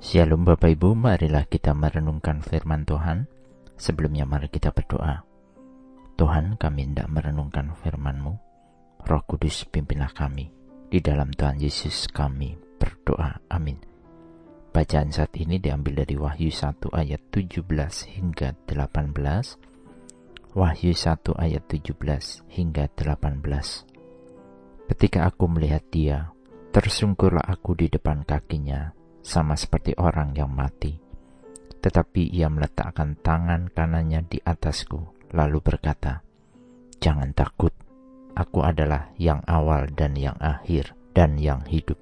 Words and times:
Shalom 0.00 0.48
Bapak 0.48 0.80
Ibu, 0.80 0.96
marilah 0.96 1.44
kita 1.44 1.76
merenungkan 1.76 2.40
firman 2.40 2.88
Tuhan. 2.88 3.28
Sebelumnya 3.76 4.24
mari 4.24 4.48
kita 4.48 4.72
berdoa. 4.72 5.20
Tuhan 6.16 6.56
kami 6.56 6.88
hendak 6.88 7.04
merenungkan 7.12 7.76
firman-Mu. 7.76 8.32
Roh 9.04 9.22
Kudus 9.28 9.68
pimpinlah 9.68 10.08
kami. 10.16 10.48
Di 10.88 11.04
dalam 11.04 11.28
Tuhan 11.36 11.60
Yesus 11.60 12.08
kami 12.08 12.56
berdoa. 12.80 13.44
Amin. 13.52 13.76
Bacaan 14.72 15.12
saat 15.12 15.36
ini 15.36 15.60
diambil 15.60 16.00
dari 16.08 16.16
Wahyu 16.16 16.48
1 16.48 16.80
ayat 16.96 17.20
17 17.28 17.60
hingga 18.16 18.56
18. 18.72 20.56
Wahyu 20.56 20.92
1 20.96 21.44
ayat 21.44 21.62
17 21.68 22.48
hingga 22.48 22.88
18. 22.96 23.36
Ketika 24.96 25.28
aku 25.28 25.44
melihat 25.44 25.84
dia, 25.92 26.32
tersungkurlah 26.72 27.44
aku 27.44 27.76
di 27.76 27.92
depan 27.92 28.24
kakinya 28.24 28.96
sama 29.20 29.56
seperti 29.56 29.96
orang 30.00 30.32
yang 30.36 30.50
mati. 30.52 30.96
Tetapi 31.80 32.28
ia 32.28 32.52
meletakkan 32.52 33.16
tangan 33.24 33.72
kanannya 33.72 34.20
di 34.28 34.36
atasku, 34.40 35.32
lalu 35.32 35.64
berkata, 35.64 36.20
"Jangan 37.00 37.32
takut, 37.32 37.72
aku 38.36 38.60
adalah 38.60 39.12
yang 39.16 39.40
awal 39.48 39.88
dan 39.88 40.12
yang 40.12 40.36
akhir 40.36 40.92
dan 41.16 41.40
yang 41.40 41.64
hidup. 41.64 41.96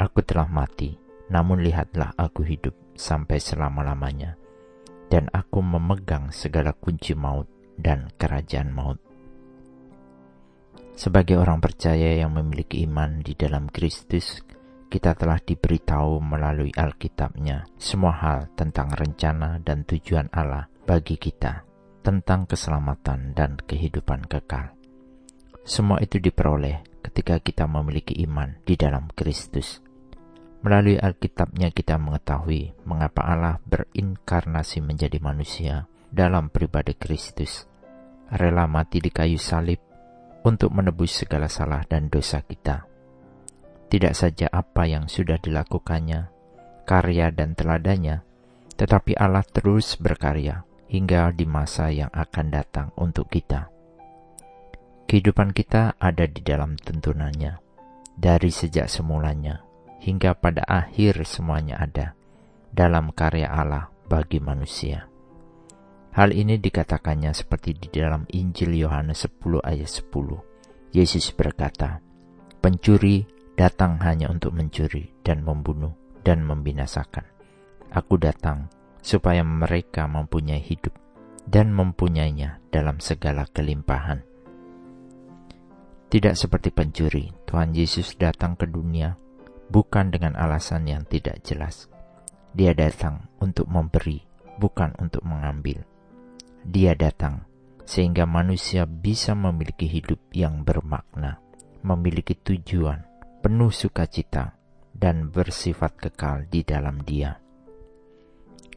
Aku 0.00 0.24
telah 0.24 0.48
mati, 0.48 0.96
namun 1.28 1.60
lihatlah 1.60 2.16
aku 2.16 2.48
hidup 2.48 2.72
sampai 2.96 3.36
selama-lamanya, 3.36 4.40
dan 5.12 5.28
aku 5.36 5.60
memegang 5.60 6.32
segala 6.32 6.72
kunci 6.72 7.12
maut 7.12 7.44
dan 7.76 8.08
kerajaan 8.16 8.72
maut." 8.72 8.96
Sebagai 10.96 11.40
orang 11.40 11.64
percaya 11.64 12.12
yang 12.16 12.36
memiliki 12.36 12.84
iman 12.84 13.24
di 13.24 13.32
dalam 13.32 13.72
Kristus, 13.72 14.40
kita 14.90 15.14
telah 15.14 15.38
diberitahu 15.38 16.18
melalui 16.18 16.74
Alkitabnya 16.74 17.62
semua 17.78 18.10
hal 18.10 18.50
tentang 18.58 18.90
rencana 18.90 19.62
dan 19.62 19.86
tujuan 19.86 20.26
Allah 20.34 20.66
bagi 20.82 21.14
kita, 21.14 21.62
tentang 22.02 22.50
keselamatan 22.50 23.30
dan 23.38 23.54
kehidupan 23.54 24.26
kekal. 24.26 24.74
Semua 25.62 26.02
itu 26.02 26.18
diperoleh 26.18 26.82
ketika 27.06 27.38
kita 27.38 27.70
memiliki 27.70 28.18
iman 28.26 28.58
di 28.66 28.74
dalam 28.74 29.06
Kristus. 29.14 29.78
Melalui 30.66 30.98
Alkitabnya 30.98 31.70
kita 31.70 31.94
mengetahui 31.94 32.74
mengapa 32.82 33.30
Allah 33.30 33.62
berinkarnasi 33.62 34.82
menjadi 34.82 35.22
manusia 35.22 35.86
dalam 36.10 36.50
pribadi 36.50 36.98
Kristus, 36.98 37.64
rela 38.34 38.66
mati 38.66 38.98
di 38.98 39.14
kayu 39.14 39.38
salib 39.38 39.78
untuk 40.42 40.74
menebus 40.74 41.22
segala 41.22 41.46
salah 41.46 41.86
dan 41.86 42.10
dosa 42.10 42.42
kita 42.42 42.89
tidak 43.90 44.14
saja 44.14 44.46
apa 44.54 44.86
yang 44.86 45.10
sudah 45.10 45.36
dilakukannya, 45.42 46.30
karya 46.86 47.34
dan 47.34 47.58
teladannya, 47.58 48.22
tetapi 48.78 49.18
Allah 49.18 49.42
terus 49.42 49.98
berkarya 49.98 50.62
hingga 50.86 51.34
di 51.34 51.44
masa 51.44 51.90
yang 51.90 52.08
akan 52.14 52.46
datang 52.54 52.88
untuk 52.94 53.26
kita. 53.26 53.66
Kehidupan 55.10 55.50
kita 55.50 55.98
ada 55.98 56.24
di 56.30 56.38
dalam 56.38 56.78
tuntunannya, 56.78 57.58
dari 58.14 58.54
sejak 58.54 58.86
semulanya 58.86 59.66
hingga 60.00 60.38
pada 60.38 60.64
akhir 60.64 61.26
semuanya 61.28 61.82
ada 61.82 62.14
dalam 62.70 63.10
karya 63.10 63.50
Allah 63.50 63.90
bagi 64.06 64.38
manusia. 64.38 65.10
Hal 66.10 66.34
ini 66.34 66.58
dikatakannya 66.58 67.30
seperti 67.30 67.74
di 67.74 67.88
dalam 67.90 68.26
Injil 68.34 68.74
Yohanes 68.74 69.26
10 69.30 69.62
ayat 69.62 69.86
10. 69.86 70.94
Yesus 70.94 71.30
berkata, 71.34 72.02
Pencuri 72.58 73.39
datang 73.60 74.00
hanya 74.00 74.32
untuk 74.32 74.56
mencuri 74.56 75.12
dan 75.20 75.44
membunuh 75.44 75.92
dan 76.24 76.40
membinasakan. 76.40 77.28
Aku 77.92 78.16
datang 78.16 78.72
supaya 79.04 79.44
mereka 79.44 80.08
mempunyai 80.08 80.64
hidup 80.64 80.96
dan 81.44 81.68
mempunyainya 81.76 82.56
dalam 82.72 83.04
segala 83.04 83.44
kelimpahan. 83.52 84.24
Tidak 86.08 86.32
seperti 86.32 86.72
pencuri, 86.72 87.28
Tuhan 87.44 87.76
Yesus 87.76 88.16
datang 88.16 88.56
ke 88.56 88.64
dunia 88.64 89.12
bukan 89.68 90.08
dengan 90.08 90.40
alasan 90.40 90.88
yang 90.88 91.04
tidak 91.04 91.44
jelas. 91.44 91.92
Dia 92.56 92.72
datang 92.72 93.28
untuk 93.44 93.68
memberi, 93.68 94.24
bukan 94.56 94.96
untuk 94.96 95.20
mengambil. 95.28 95.84
Dia 96.64 96.96
datang 96.96 97.44
sehingga 97.84 98.24
manusia 98.24 98.88
bisa 98.88 99.36
memiliki 99.36 99.84
hidup 99.84 100.18
yang 100.32 100.64
bermakna, 100.64 101.44
memiliki 101.84 102.38
tujuan, 102.38 103.09
penuh 103.40 103.72
sukacita, 103.72 104.60
dan 104.92 105.32
bersifat 105.32 105.96
kekal 105.96 106.44
di 106.52 106.60
dalam 106.60 107.00
Dia. 107.00 107.40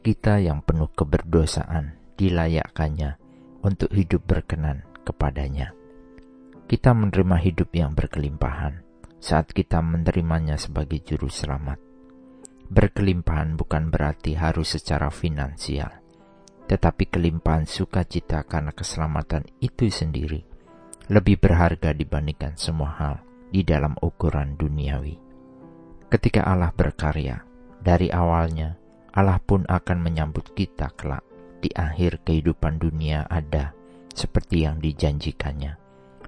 Kita 0.00 0.40
yang 0.40 0.64
penuh 0.64 0.88
keberdosaan 0.88 2.16
dilayakkannya 2.16 3.20
untuk 3.60 3.92
hidup 3.92 4.24
berkenan 4.24 4.88
kepadanya. 5.04 5.76
Kita 6.64 6.96
menerima 6.96 7.36
hidup 7.44 7.76
yang 7.76 7.92
berkelimpahan 7.92 8.80
saat 9.20 9.52
kita 9.52 9.84
menerimanya 9.84 10.56
sebagai 10.56 11.04
juru 11.04 11.28
selamat. 11.28 11.76
Berkelimpahan 12.72 13.60
bukan 13.60 13.92
berarti 13.92 14.32
harus 14.32 14.80
secara 14.80 15.12
finansial, 15.12 15.92
tetapi 16.64 17.12
kelimpahan 17.12 17.68
sukacita 17.68 18.48
karena 18.48 18.72
keselamatan 18.72 19.44
itu 19.60 19.92
sendiri 19.92 20.40
lebih 21.12 21.36
berharga 21.36 21.92
dibandingkan 21.92 22.56
semua 22.56 22.96
hal 22.96 23.16
di 23.50 23.66
dalam 23.66 23.96
ukuran 24.00 24.56
duniawi. 24.56 25.16
Ketika 26.08 26.46
Allah 26.46 26.70
berkarya, 26.70 27.42
dari 27.84 28.08
awalnya 28.08 28.78
Allah 29.14 29.38
pun 29.38 29.62
akan 29.66 29.98
menyambut 30.02 30.54
kita 30.56 30.90
kelak 30.94 31.22
di 31.62 31.70
akhir 31.70 32.26
kehidupan 32.26 32.82
dunia 32.82 33.24
ada 33.30 33.72
seperti 34.10 34.66
yang 34.66 34.82
dijanjikannya. 34.82 35.78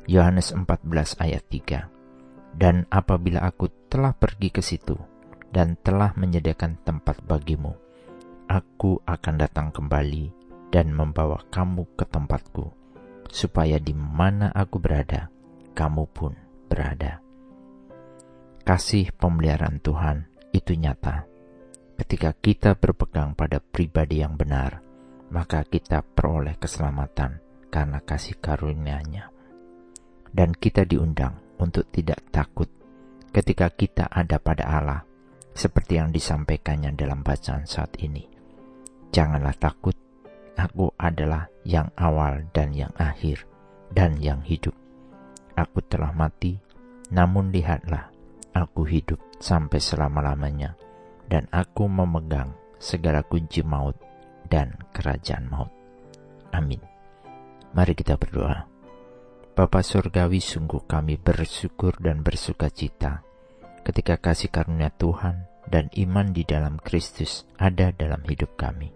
Yohanes 0.07 0.55
14 0.55 1.19
ayat 1.19 1.43
3 1.51 2.55
Dan 2.55 2.87
apabila 2.89 3.43
aku 3.43 3.67
telah 3.91 4.15
pergi 4.15 4.55
ke 4.55 4.63
situ 4.63 4.95
dan 5.51 5.75
telah 5.83 6.15
menyediakan 6.15 6.79
tempat 6.87 7.21
bagimu, 7.27 7.75
aku 8.47 9.03
akan 9.03 9.35
datang 9.35 9.75
kembali 9.75 10.31
dan 10.71 10.95
membawa 10.95 11.43
kamu 11.51 11.85
ke 11.99 12.07
tempatku, 12.07 12.71
supaya 13.31 13.83
di 13.83 13.95
mana 13.95 14.55
aku 14.55 14.79
berada, 14.79 15.27
kamu 15.75 16.07
pun 16.15 16.46
berada. 16.77 17.25
Kasih 18.69 19.09
pemeliharaan 19.17 19.81
Tuhan 19.81 20.29
itu 20.53 20.77
nyata. 20.77 21.25
Ketika 21.97 22.37
kita 22.37 22.77
berpegang 22.77 23.33
pada 23.33 23.57
pribadi 23.57 24.21
yang 24.21 24.37
benar, 24.37 24.85
maka 25.33 25.65
kita 25.65 26.05
peroleh 26.05 26.61
keselamatan 26.61 27.41
karena 27.73 28.05
kasih 28.05 28.37
karunia-Nya. 28.37 29.33
Dan 30.29 30.53
kita 30.53 30.85
diundang 30.85 31.41
untuk 31.57 31.89
tidak 31.89 32.21
takut 32.29 32.69
ketika 33.33 33.73
kita 33.73 34.05
ada 34.13 34.37
pada 34.37 34.65
Allah, 34.69 35.01
seperti 35.57 35.97
yang 35.97 36.13
disampaikannya 36.13 36.93
dalam 36.93 37.25
bacaan 37.25 37.65
saat 37.65 37.97
ini. 38.01 38.25
Janganlah 39.13 39.57
takut, 39.57 39.97
aku 40.57 40.93
adalah 41.01 41.49
yang 41.65 41.89
awal 41.97 42.45
dan 42.53 42.77
yang 42.77 42.93
akhir 42.97 43.45
dan 43.93 44.21
yang 44.21 44.41
hidup. 44.45 44.73
Aku 45.57 45.81
telah 45.85 46.13
mati, 46.13 46.61
namun 47.13 47.55
lihatlah, 47.55 48.11
aku 48.51 48.87
hidup 48.89 49.21
sampai 49.39 49.79
selama-lamanya, 49.79 50.75
dan 51.31 51.47
aku 51.55 51.87
memegang 51.87 52.55
segala 52.79 53.23
kunci 53.23 53.63
maut 53.63 53.97
dan 54.47 54.75
kerajaan 54.95 55.47
maut. 55.51 55.71
Amin. 56.55 56.81
Mari 57.77 57.93
kita 57.93 58.17
berdoa. 58.17 58.65
Bapa 59.57 59.81
Surgawi 59.81 60.41
sungguh 60.41 60.85
kami 60.85 61.17
bersyukur 61.17 61.97
dan 61.97 62.21
bersuka 62.21 62.69
cita 62.69 63.25
ketika 63.87 64.21
kasih 64.21 64.53
karunia 64.53 64.93
Tuhan 64.93 65.49
dan 65.71 65.89
iman 65.95 66.35
di 66.35 66.43
dalam 66.43 66.77
Kristus 66.83 67.47
ada 67.57 67.95
dalam 67.95 68.21
hidup 68.27 68.59
kami. 68.59 68.91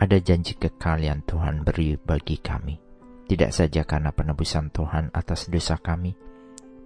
Ada 0.00 0.16
janji 0.18 0.56
kekal 0.56 1.04
yang 1.04 1.20
Tuhan 1.28 1.60
beri 1.60 2.00
bagi 2.00 2.40
kami. 2.40 2.80
Tidak 3.28 3.52
saja 3.52 3.84
karena 3.84 4.10
penebusan 4.10 4.72
Tuhan 4.72 5.12
atas 5.12 5.52
dosa 5.52 5.76
kami, 5.76 6.16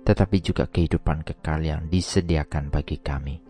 tetapi 0.04 0.36
juga 0.44 0.68
kehidupan 0.68 1.24
kekal 1.24 1.64
yang 1.64 1.88
disediakan 1.88 2.68
bagi 2.68 3.00
kami. 3.00 3.40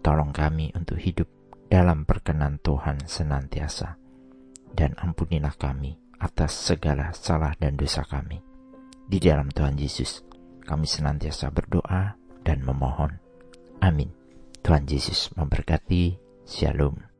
Tolong 0.00 0.32
kami 0.32 0.72
untuk 0.72 0.96
hidup 1.00 1.28
dalam 1.68 2.08
perkenan 2.08 2.60
Tuhan 2.60 3.04
senantiasa, 3.04 3.96
dan 4.72 4.96
ampunilah 5.00 5.54
kami 5.56 5.96
atas 6.20 6.56
segala 6.72 7.12
salah 7.12 7.52
dan 7.60 7.76
dosa 7.76 8.04
kami. 8.04 8.40
Di 9.04 9.20
dalam 9.20 9.52
Tuhan 9.52 9.76
Yesus, 9.76 10.24
kami 10.64 10.88
senantiasa 10.88 11.52
berdoa 11.52 12.16
dan 12.40 12.64
memohon. 12.64 13.20
Amin. 13.84 14.08
Tuhan 14.64 14.88
Yesus 14.88 15.28
memberkati. 15.36 16.16
Shalom. 16.44 17.13